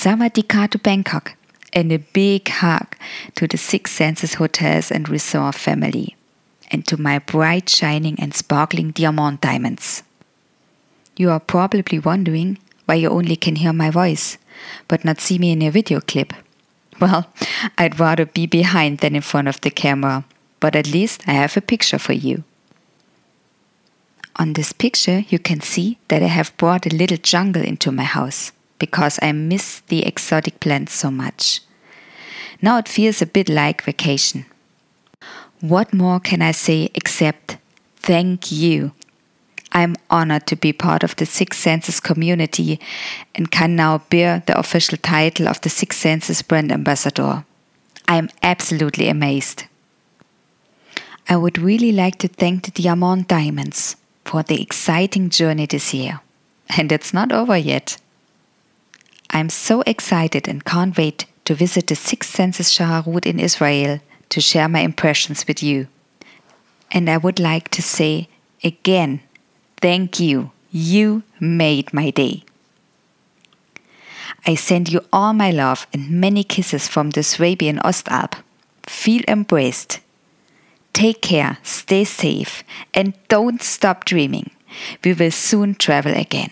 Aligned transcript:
Sawadika 0.00 0.66
to 0.70 0.78
Bangkok, 0.78 1.34
and 1.74 1.92
a 1.92 1.98
big 1.98 2.48
hug 2.48 2.96
to 3.34 3.46
the 3.46 3.58
Six 3.58 3.92
Senses 3.92 4.32
Hotels 4.32 4.90
and 4.90 5.06
Resort 5.06 5.54
family, 5.54 6.16
and 6.70 6.86
to 6.86 6.96
my 6.96 7.18
bright, 7.18 7.68
shining, 7.68 8.18
and 8.18 8.32
sparkling 8.32 8.92
diamond 8.92 9.42
diamonds. 9.42 10.02
You 11.18 11.28
are 11.28 11.38
probably 11.38 11.98
wondering 11.98 12.56
why 12.86 12.94
you 12.94 13.10
only 13.10 13.36
can 13.36 13.56
hear 13.56 13.74
my 13.74 13.90
voice, 13.90 14.38
but 14.88 15.04
not 15.04 15.20
see 15.20 15.38
me 15.38 15.52
in 15.52 15.60
a 15.60 15.70
video 15.70 16.00
clip. 16.00 16.32
Well, 16.98 17.26
I'd 17.76 18.00
rather 18.00 18.24
be 18.24 18.46
behind 18.46 19.00
than 19.00 19.14
in 19.14 19.20
front 19.20 19.48
of 19.48 19.60
the 19.60 19.70
camera, 19.70 20.24
but 20.60 20.74
at 20.76 20.90
least 20.90 21.24
I 21.26 21.32
have 21.32 21.58
a 21.58 21.60
picture 21.60 21.98
for 21.98 22.14
you. 22.14 22.44
On 24.36 24.54
this 24.54 24.72
picture, 24.72 25.24
you 25.28 25.38
can 25.38 25.60
see 25.60 25.98
that 26.08 26.22
I 26.22 26.28
have 26.28 26.56
brought 26.56 26.86
a 26.86 26.96
little 26.96 27.18
jungle 27.18 27.62
into 27.62 27.92
my 27.92 28.04
house 28.04 28.52
because 28.80 29.20
I 29.22 29.30
miss 29.30 29.80
the 29.86 30.04
exotic 30.04 30.58
plants 30.58 30.94
so 30.94 31.12
much. 31.12 31.60
Now 32.60 32.78
it 32.78 32.88
feels 32.88 33.22
a 33.22 33.26
bit 33.26 33.48
like 33.48 33.82
vacation. 33.82 34.46
What 35.60 35.94
more 35.94 36.18
can 36.18 36.42
I 36.42 36.50
say 36.50 36.90
except 36.94 37.58
thank 37.96 38.50
you? 38.50 38.90
I'm 39.72 39.94
honored 40.08 40.46
to 40.48 40.56
be 40.56 40.72
part 40.72 41.04
of 41.04 41.14
the 41.14 41.26
Six 41.26 41.58
Senses 41.58 42.00
community 42.00 42.80
and 43.36 43.52
can 43.52 43.76
now 43.76 43.98
bear 44.10 44.42
the 44.46 44.58
official 44.58 44.98
title 44.98 45.46
of 45.46 45.60
the 45.60 45.68
Six 45.68 45.96
Senses 45.96 46.42
brand 46.42 46.72
ambassador. 46.72 47.44
I 48.08 48.16
am 48.16 48.30
absolutely 48.42 49.08
amazed. 49.08 49.64
I 51.28 51.36
would 51.36 51.58
really 51.58 51.92
like 51.92 52.18
to 52.18 52.28
thank 52.28 52.64
the 52.64 52.82
Diamond 52.82 53.28
Diamonds 53.28 53.94
for 54.24 54.42
the 54.42 54.60
exciting 54.60 55.30
journey 55.30 55.66
this 55.66 55.94
year. 55.94 56.20
And 56.76 56.90
it's 56.90 57.14
not 57.14 57.30
over 57.30 57.56
yet. 57.56 57.98
I'm 59.30 59.48
so 59.48 59.82
excited 59.86 60.48
and 60.48 60.64
can't 60.64 60.96
wait 60.96 61.26
to 61.44 61.54
visit 61.54 61.86
the 61.86 61.94
Six 61.94 62.28
Senses 62.28 62.70
Shaharut 62.70 63.26
in 63.26 63.38
Israel 63.38 64.00
to 64.28 64.40
share 64.40 64.68
my 64.68 64.80
impressions 64.80 65.46
with 65.46 65.62
you. 65.62 65.86
And 66.90 67.08
I 67.08 67.16
would 67.16 67.38
like 67.38 67.68
to 67.70 67.82
say 67.82 68.28
again, 68.64 69.20
thank 69.80 70.18
you. 70.18 70.50
You 70.70 71.22
made 71.38 71.92
my 71.94 72.10
day. 72.10 72.44
I 74.46 74.54
send 74.54 74.88
you 74.90 75.04
all 75.12 75.32
my 75.32 75.50
love 75.50 75.86
and 75.92 76.10
many 76.10 76.44
kisses 76.44 76.88
from 76.88 77.10
the 77.10 77.22
Swabian 77.22 77.78
Ostalb. 77.84 78.34
Feel 78.86 79.22
embraced. 79.28 80.00
Take 80.92 81.22
care, 81.22 81.58
stay 81.62 82.04
safe, 82.04 82.64
and 82.92 83.14
don't 83.28 83.62
stop 83.62 84.04
dreaming. 84.04 84.50
We 85.04 85.12
will 85.12 85.30
soon 85.30 85.74
travel 85.74 86.14
again. 86.14 86.50